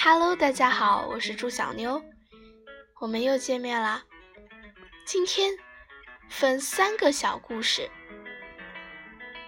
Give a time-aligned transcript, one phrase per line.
[0.00, 2.00] Hello，大家好，我是朱小妞，
[3.00, 4.04] 我们又见面啦。
[5.04, 5.50] 今天
[6.28, 7.90] 分三个小故事。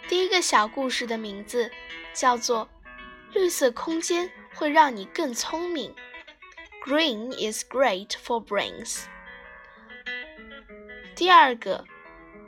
[0.08, 1.70] 第一个小故事的名字
[2.12, 2.68] 叫做
[3.32, 5.94] 《绿色空间会让你更聪明》
[6.84, 9.04] ，Green is great for brains。
[11.14, 11.84] 第二个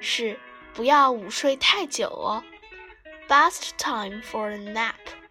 [0.00, 0.40] 是
[0.74, 2.42] 不要午睡太久哦
[3.28, 5.21] ，Best time for a nap。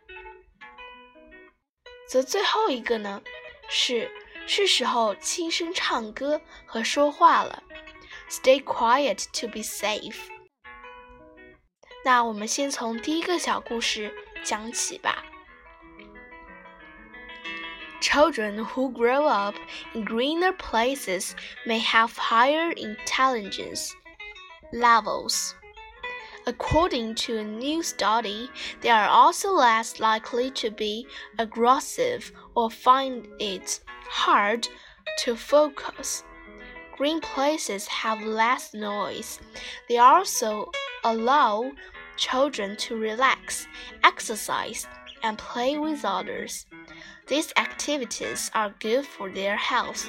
[2.12, 3.22] 则最后一个呢，
[3.70, 4.12] 是
[4.46, 7.64] 是时候轻声唱歌和说话了
[8.30, 10.18] ，Stay quiet to be safe。
[12.04, 15.24] 那我们先从第一个小故事讲起吧。
[18.02, 19.56] Children who grow up
[19.94, 21.32] in greener places
[21.66, 23.88] may have higher intelligence
[24.74, 25.54] levels.
[26.48, 28.50] According to a new study,
[28.82, 34.68] they are also less likely to be aggressive or find it hard
[35.20, 36.24] to focus.
[36.98, 39.40] Green places have less noise.
[39.88, 40.72] They also
[41.04, 41.72] allow
[42.18, 43.68] children to relax,
[44.04, 44.88] exercise,
[45.24, 46.66] and play with others.
[47.28, 50.08] These activities are good for their health.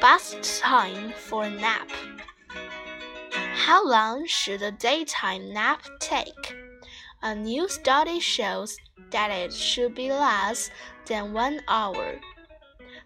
[0.00, 1.90] Best time for a nap.
[3.52, 6.56] How long should a daytime nap take?
[7.22, 8.78] A new study shows
[9.10, 10.70] that it should be less
[11.04, 12.18] than one hour.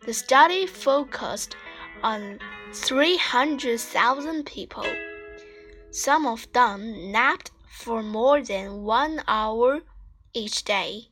[0.07, 1.57] The study focused
[2.05, 2.39] on
[2.73, 4.87] 300,000 people.
[5.91, 9.81] Some of them napped for more than one hour
[10.33, 11.09] each day.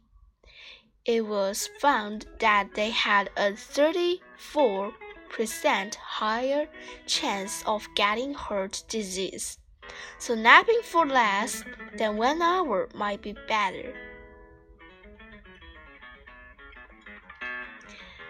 [1.04, 4.92] It was found that they had a 34
[5.32, 6.68] percent higher
[7.06, 9.58] chance of getting heart disease.
[10.18, 11.64] So napping for less
[11.96, 13.92] than one hour might be better.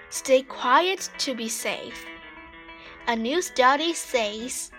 [0.09, 2.07] Stay quiet to be safe.
[3.09, 4.71] A new study says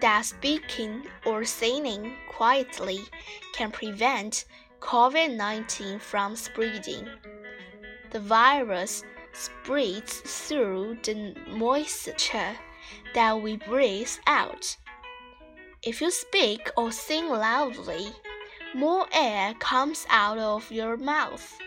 [0.00, 3.00] that speaking or singing quietly
[3.52, 4.46] can prevent
[4.80, 7.06] COVID 19 from spreading.
[8.10, 12.56] The virus spreads through the moisture
[13.14, 14.76] that we breathe out.
[15.82, 18.08] If you speak or sing loudly,
[18.74, 21.58] more air comes out of your mouth,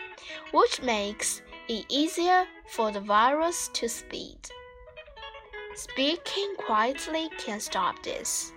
[0.52, 4.50] which makes it easier for the virus to spread.
[5.74, 8.52] Speaking quietly can stop this.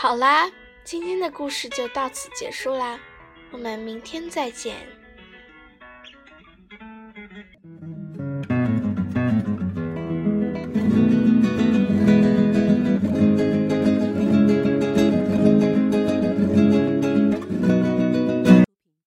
[0.00, 0.48] 好啦，
[0.84, 3.00] 今天的故事就到此结束啦，
[3.50, 4.76] 我们明天再见。